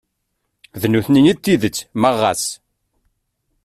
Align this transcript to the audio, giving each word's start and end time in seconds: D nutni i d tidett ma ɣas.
D 0.81 0.83
nutni 0.91 1.21
i 1.31 1.33
d 1.37 1.39
tidett 1.43 1.79
ma 1.99 2.11
ɣas. 2.19 2.43